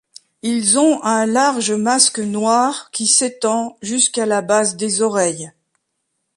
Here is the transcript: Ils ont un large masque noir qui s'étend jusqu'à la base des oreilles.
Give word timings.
Ils 0.41 0.79
ont 0.79 0.99
un 1.03 1.27
large 1.27 1.71
masque 1.71 2.17
noir 2.17 2.89
qui 2.89 3.05
s'étend 3.05 3.77
jusqu'à 3.83 4.25
la 4.25 4.41
base 4.41 4.75
des 4.75 5.03
oreilles. 5.03 5.51